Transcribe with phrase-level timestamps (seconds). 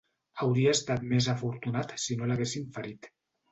[0.45, 3.15] Hauria estat més afortunat si no l'haguessin ferit